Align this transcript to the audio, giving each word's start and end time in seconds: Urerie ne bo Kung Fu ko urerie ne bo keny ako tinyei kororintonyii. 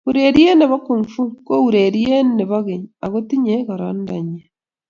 Urerie 0.09 0.51
ne 0.55 0.65
bo 0.69 0.77
Kung 0.85 1.03
Fu 1.11 1.23
ko 1.47 1.53
urerie 1.67 2.17
ne 2.37 2.43
bo 2.49 2.57
keny 2.67 2.85
ako 3.05 3.17
tinyei 3.27 3.65
kororintonyii. 3.67 4.45